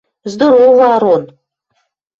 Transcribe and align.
Здорово, 0.33 0.83
Арон! 0.95 1.23